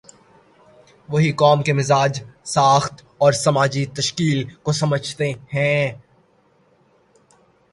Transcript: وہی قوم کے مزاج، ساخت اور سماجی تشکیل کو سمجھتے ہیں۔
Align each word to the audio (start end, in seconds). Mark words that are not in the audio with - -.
وہی 1.09 1.31
قوم 1.31 1.61
کے 1.63 1.73
مزاج، 1.73 2.23
ساخت 2.43 3.01
اور 3.17 3.31
سماجی 3.31 3.85
تشکیل 3.85 4.43
کو 4.63 4.71
سمجھتے 4.71 5.31
ہیں۔ 5.53 5.93